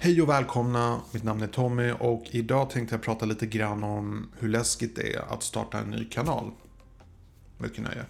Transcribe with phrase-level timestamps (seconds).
[0.00, 4.28] Hej och välkomna, mitt namn är Tommy och idag tänkte jag prata lite grann om
[4.38, 6.50] hur läskigt det är att starta en ny kanal.
[7.58, 8.04] Mycket nöje.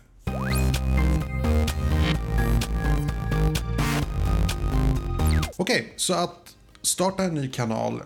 [5.56, 8.02] Okej, okay, så att starta en ny kanal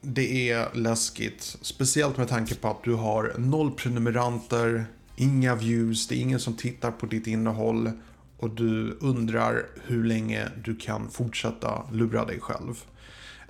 [0.00, 1.56] det är läskigt.
[1.62, 4.86] Speciellt med tanke på att du har noll prenumeranter,
[5.16, 7.90] inga views, det är ingen som tittar på ditt innehåll
[8.38, 12.84] och du undrar hur länge du kan fortsätta lura dig själv.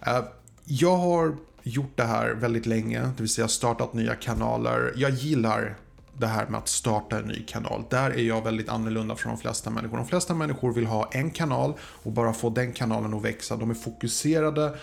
[0.07, 0.25] Eh,
[0.65, 4.93] jag har gjort det här väldigt länge, det vill säga startat nya kanaler.
[4.97, 5.77] Jag gillar
[6.19, 7.85] det här med att starta en ny kanal.
[7.91, 9.97] Där är jag väldigt annorlunda från de flesta människor.
[9.97, 13.57] De flesta människor vill ha en kanal och bara få den kanalen att växa.
[13.57, 14.75] De är fokuserade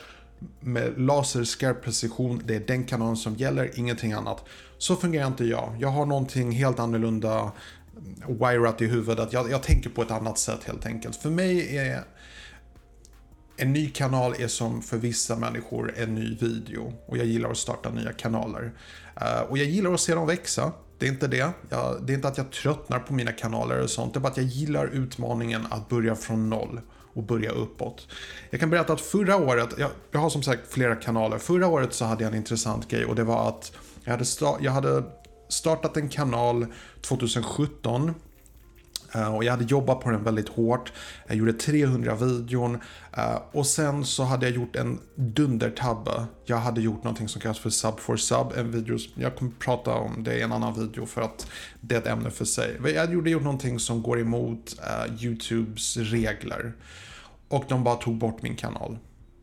[0.59, 2.41] med laserskarp precision.
[2.45, 4.45] Det är den kanalen som gäller, ingenting annat.
[4.77, 5.75] Så fungerar inte jag.
[5.79, 7.51] Jag har någonting helt annorlunda
[8.27, 9.33] wirat i huvudet.
[9.33, 11.15] Jag, jag tänker på ett annat sätt helt enkelt.
[11.15, 12.03] För mig är
[13.57, 17.57] en ny kanal är som för vissa människor en ny video och jag gillar att
[17.57, 18.71] starta nya kanaler.
[19.21, 20.71] Uh, och jag gillar att se dem växa.
[20.97, 21.49] Det är inte det.
[21.69, 24.13] Jag, det är inte att jag tröttnar på mina kanaler och sånt.
[24.13, 26.81] Det är bara att jag gillar utmaningen att börja från noll
[27.13, 28.07] och börja uppåt.
[28.49, 31.37] Jag kan berätta att förra året, jag, jag har som sagt flera kanaler.
[31.37, 33.71] Förra året så hade jag en intressant grej och det var att
[34.03, 34.25] jag hade,
[34.59, 35.03] jag hade
[35.49, 36.65] startat en kanal
[37.01, 38.13] 2017
[39.15, 40.93] Eh, och jag hade jobbat på den väldigt hårt.
[41.27, 42.79] Jag gjorde 300 videon
[43.17, 46.25] eh, och sen så hade jag gjort en dundertabbe.
[46.45, 48.47] Jag hade gjort någonting som kallas för sub for sub.
[48.57, 51.47] En video, jag kommer prata om det i en annan video för att
[51.81, 52.77] det är ett ämne för sig.
[52.85, 56.73] Jag hade gjort någonting som går emot eh, YouTubes regler.
[57.47, 58.97] Och de bara tog bort min kanal.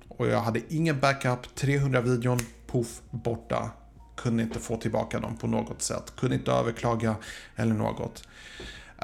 [0.09, 3.71] Och jag hade ingen backup, 300 videon, poff, borta
[4.17, 6.13] kunde inte få tillbaka dem på något sätt.
[6.17, 7.17] Kunde inte överklaga
[7.57, 8.23] eller något.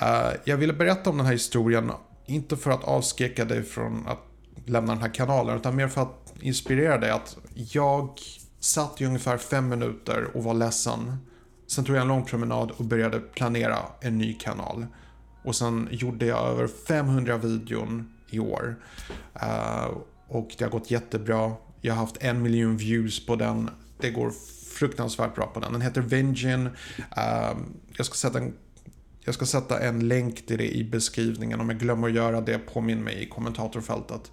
[0.03, 1.93] Eh, jag ville berätta om den här historien,
[2.27, 4.19] inte för att avskräcka dig från att
[4.65, 8.21] lämna den här kanalen, utan mer för att inspirera dig att jag
[8.61, 11.17] satt i ungefär fem minuter och var ledsen.
[11.67, 14.87] Sen tog jag en lång promenad och började planera en ny kanal.
[15.45, 18.77] Och sen gjorde jag över 500 videon i år.
[19.43, 19.97] Uh,
[20.29, 21.53] och det har gått jättebra.
[21.81, 23.71] Jag har haft en miljon views på den.
[24.01, 24.33] Det går
[24.73, 25.73] fruktansvärt bra på den.
[25.73, 26.67] Den heter Vengin.
[26.67, 26.71] Uh,
[27.17, 27.57] eh,
[27.97, 28.55] jag, ska sätta en,
[29.27, 31.61] jag ska sätta en länk till det i beskrivningen.
[31.61, 34.33] Om jag glömmer att göra det, påminn mig i kommentatorfältet.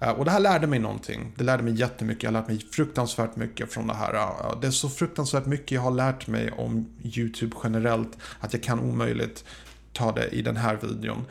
[0.00, 1.32] Eh, och det här lärde mig någonting.
[1.36, 2.22] Det lärde mig jättemycket.
[2.22, 4.14] Jag har lärt mig fruktansvärt mycket från det här.
[4.14, 8.62] Eh, det är så fruktansvärt mycket jag har lärt mig om YouTube generellt att jag
[8.62, 9.44] kan omöjligt
[9.92, 11.24] ta det i den här videon.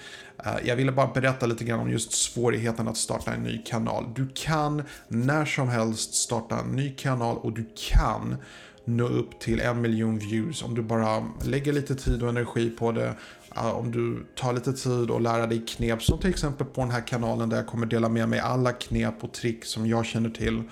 [0.45, 4.13] Eh, jag ville bara berätta lite grann om just svårigheten att starta en ny kanal.
[4.15, 8.35] Du kan när som helst starta en ny kanal och du kan
[8.85, 12.91] nå upp till en miljon views om du bara lägger lite tid och energi på
[12.91, 13.15] det.
[13.55, 17.07] Om du tar lite tid och lär dig knep som till exempel på den här
[17.07, 20.63] kanalen där jag kommer dela med mig alla knep och trick som jag känner till.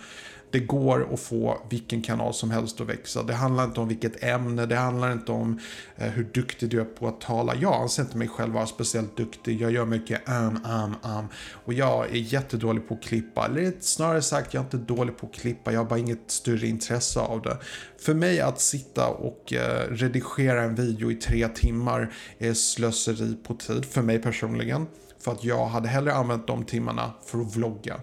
[0.54, 3.24] Det går att få vilken kanal som helst att växa.
[3.24, 5.60] Det handlar inte om vilket ämne, det handlar inte om
[5.96, 7.56] eh, hur duktig du är på att tala.
[7.56, 9.62] Jag anser inte mig själv vara speciellt duktig.
[9.62, 11.28] Jag gör mycket am, am, am.
[11.66, 13.46] Och jag är jättedålig på att klippa.
[13.46, 15.72] Eller snarare sagt, jag är inte dålig på att klippa.
[15.72, 17.58] Jag har bara inget större intresse av det.
[18.00, 23.54] För mig att sitta och eh, redigera en video i tre timmar är slöseri på
[23.54, 23.86] tid.
[23.86, 24.88] För mig personligen.
[25.20, 28.00] För att jag hade hellre använt de timmarna för att vlogga.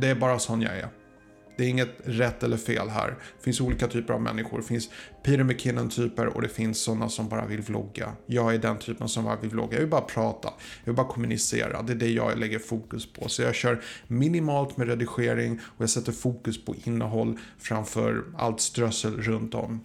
[0.00, 1.03] Det är bara sån jag är.
[1.56, 3.08] Det är inget rätt eller fel här.
[3.08, 4.58] Det finns olika typer av människor.
[4.58, 4.90] Det finns
[5.22, 8.12] Peter McKinnon-typer och det finns sådana som bara vill vlogga.
[8.26, 9.72] Jag är den typen som bara vill vlogga.
[9.72, 10.48] Jag vill bara prata.
[10.58, 11.82] Jag vill bara kommunicera.
[11.82, 13.28] Det är det jag lägger fokus på.
[13.28, 19.22] Så jag kör minimalt med redigering och jag sätter fokus på innehåll framför allt strössel
[19.22, 19.80] runt om.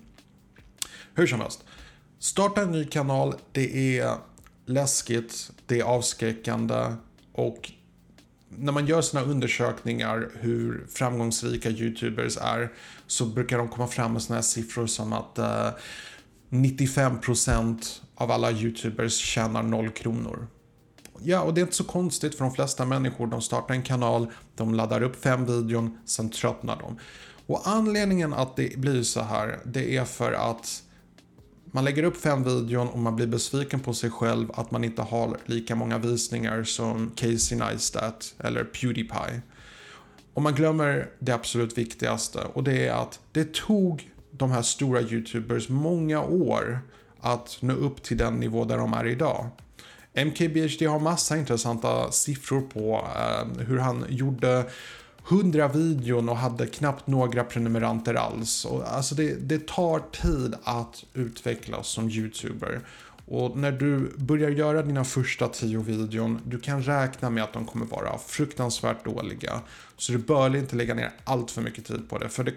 [1.13, 1.63] Hur som helst.
[2.19, 3.35] Starta en ny kanal.
[3.51, 4.15] Det är
[4.65, 5.51] läskigt.
[5.65, 6.93] Det är avskräckande.
[7.31, 7.71] Och
[8.57, 12.71] när man gör sådana undersökningar hur framgångsrika YouTubers är
[13.07, 15.69] så brukar de komma fram med sådana här siffror som att eh,
[16.49, 20.47] 95% av alla YouTubers tjänar noll kronor.
[21.21, 24.27] Ja, och det är inte så konstigt för de flesta människor, de startar en kanal,
[24.55, 26.99] de laddar upp fem videon, sen tröttnar de.
[27.45, 30.83] Och anledningen att det blir så här, det är för att
[31.71, 35.01] man lägger upp fem videon och man blir besviken på sig själv att man inte
[35.01, 39.41] har lika många visningar som Casey Neistat eller Pewdiepie.
[40.33, 45.01] Och man glömmer det absolut viktigaste och det är att det tog de här stora
[45.01, 46.79] YouTubers många år
[47.19, 49.49] att nå upp till den nivå där de är idag.
[50.25, 54.65] MKBHD har massa intressanta siffror på eh, hur han gjorde
[55.27, 58.65] 100 videon och hade knappt några prenumeranter alls.
[58.65, 62.81] Och alltså det, det tar tid att utvecklas som YouTuber.
[63.25, 67.65] Och när du börjar göra dina första tio videon, du kan räkna med att de
[67.65, 69.61] kommer vara fruktansvärt dåliga.
[69.97, 72.53] Så du bör inte lägga ner allt för mycket tid på det, för det,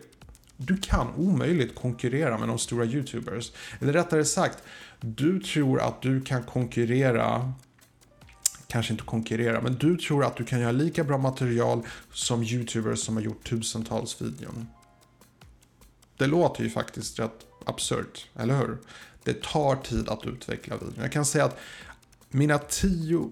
[0.56, 3.52] du kan omöjligt konkurrera med de stora YouTubers.
[3.80, 4.58] Eller rättare sagt,
[5.00, 7.52] du tror att du kan konkurrera
[8.72, 11.82] kanske inte konkurrera, men du tror att du kan göra lika bra material
[12.12, 14.66] som YouTubers som har gjort tusentals videon.
[16.16, 18.78] Det låter ju faktiskt rätt absurt, eller hur?
[19.24, 20.94] Det tar tid att utveckla videon.
[20.98, 21.58] Jag kan säga att
[22.30, 23.30] mina tio...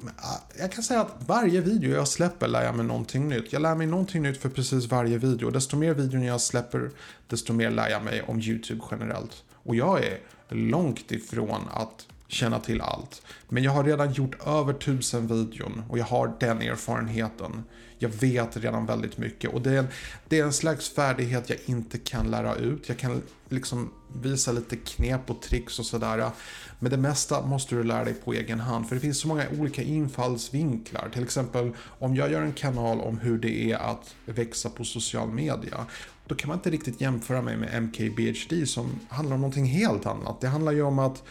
[0.58, 3.52] Jag kan säga att varje video jag släpper lär jag mig någonting nytt.
[3.52, 5.50] Jag lär mig någonting nytt för precis varje video.
[5.50, 6.90] Desto mer videon jag släpper,
[7.26, 9.44] desto mer lär jag mig om YouTube generellt.
[9.52, 13.22] Och jag är långt ifrån att känna till allt.
[13.48, 17.64] Men jag har redan gjort över tusen videon och jag har den erfarenheten.
[17.98, 19.88] Jag vet redan väldigt mycket och det är, en,
[20.28, 22.88] det är en slags färdighet jag inte kan lära ut.
[22.88, 23.90] Jag kan liksom
[24.22, 26.30] visa lite knep och tricks och sådär.
[26.78, 29.44] Men det mesta måste du lära dig på egen hand för det finns så många
[29.58, 31.08] olika infallsvinklar.
[31.12, 35.28] Till exempel om jag gör en kanal om hur det är att växa på social
[35.28, 35.86] media.
[36.26, 40.40] Då kan man inte riktigt jämföra mig med MKBHD som handlar om någonting helt annat.
[40.40, 41.22] Det handlar ju om att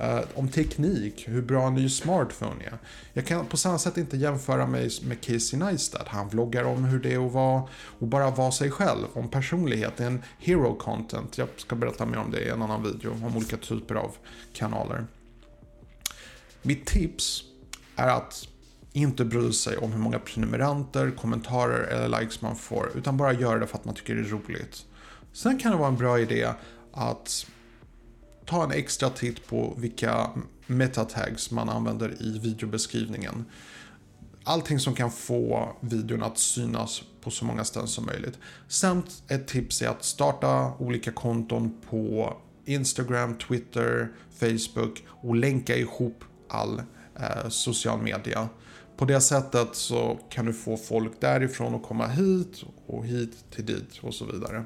[0.00, 2.78] Uh, om teknik, hur bra en ny smartphone är.
[3.12, 6.08] Jag kan på samma sätt inte jämföra mig med Casey Neistat.
[6.08, 7.62] Han vloggar om hur det är att vara
[7.98, 9.06] och bara vara sig själv.
[9.12, 11.38] Om personlighet, en hero content.
[11.38, 13.10] Jag ska berätta mer om det i en annan video.
[13.10, 14.16] Om olika typer av
[14.52, 15.06] kanaler.
[16.62, 17.42] Mitt tips
[17.96, 18.48] är att
[18.92, 22.90] inte bry sig om hur många prenumeranter, kommentarer eller likes man får.
[22.94, 24.84] Utan bara göra det för att man tycker det är roligt.
[25.32, 26.52] Sen kan det vara en bra idé
[26.92, 27.46] att
[28.46, 30.30] ta en extra titt på vilka
[30.66, 33.44] metatags man använder i videobeskrivningen.
[34.44, 38.38] Allting som kan få videon att synas på så många ställen som möjligt.
[38.68, 46.24] Samt ett tips är att starta olika konton på Instagram, Twitter, Facebook och länka ihop
[46.48, 46.82] all
[47.20, 48.48] eh, social media.
[48.96, 53.66] På det sättet så kan du få folk därifrån att komma hit och hit till
[53.66, 54.64] dit och så vidare.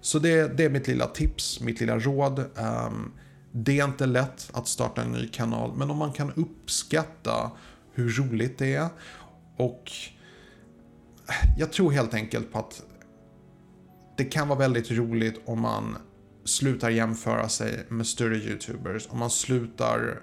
[0.00, 2.38] Så det, det är mitt lilla tips, mitt lilla råd.
[2.38, 3.12] Um,
[3.52, 7.50] det är inte lätt att starta en ny kanal, men om man kan uppskatta
[7.92, 8.88] hur roligt det är
[9.56, 9.92] och
[11.28, 12.82] eh, jag tror helt enkelt på att
[14.16, 15.96] det kan vara väldigt roligt om man
[16.44, 20.20] slutar jämföra sig med större YouTubers, om man slutar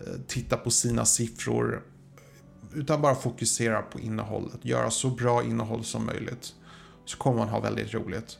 [0.00, 5.84] eh, titta på sina siffror eh, utan bara fokusera på innehållet, göra så bra innehåll
[5.84, 6.54] som möjligt
[7.04, 8.38] så kommer man ha väldigt roligt.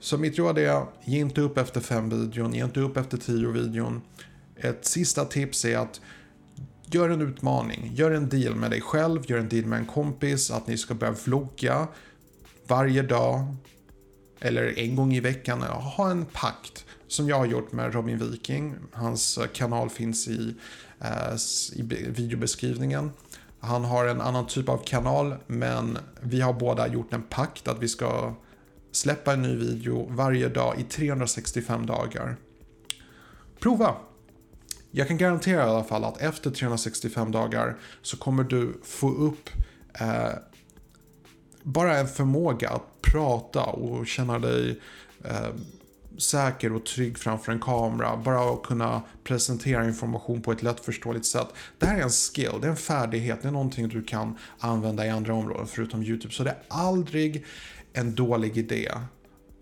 [0.00, 3.50] Så mitt råd är, ge inte upp efter fem videon, ge inte upp efter tio
[3.50, 4.02] videon.
[4.56, 6.00] Ett sista tips är att
[6.86, 10.50] gör en utmaning, gör en deal med dig själv, gör en deal med en kompis
[10.50, 11.88] att ni ska börja vlogga
[12.66, 13.56] varje dag
[14.40, 15.62] eller en gång i veckan.
[15.62, 18.74] Ha en pakt som jag har gjort med Robin Viking.
[18.92, 20.54] Hans eh, kanal finns i,
[21.00, 21.36] eh,
[21.72, 23.10] i videobeskrivningen.
[23.60, 27.82] Han har en annan typ av kanal men vi har båda gjort en pakt att
[27.82, 28.34] vi ska
[28.96, 32.36] släppa en ny video varje dag i 365 dagar.
[33.60, 33.94] Prova!
[34.90, 39.50] Jag kan garantera i alla fall att efter 365 dagar så kommer du få upp
[40.00, 40.30] eh,
[41.62, 44.80] bara en förmåga att prata och känna dig
[45.24, 45.54] eh,
[46.18, 48.16] säker och trygg framför en kamera.
[48.16, 51.48] Bara att kunna presentera information på ett lättförståeligt sätt.
[51.78, 55.06] Det här är en skill, det är en färdighet, det är någonting du kan använda
[55.06, 56.34] i andra områden förutom YouTube.
[56.34, 57.44] Så det är aldrig
[57.96, 58.92] en dålig idé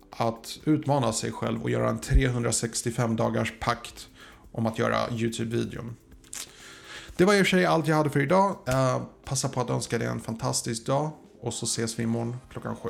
[0.09, 4.07] att utmana sig själv och göra en 365 dagars pakt
[4.51, 5.95] om att göra YouTube-videon.
[7.17, 8.57] Det var i och för sig allt jag hade för idag.
[8.69, 12.75] Uh, passa på att önska dig en fantastisk dag och så ses vi imorgon klockan
[12.75, 12.89] sju.